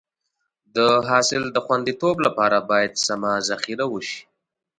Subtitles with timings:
[0.75, 0.77] د
[1.09, 4.21] حاصل د خونديتوب لپاره باید سمه ذخیره وشي.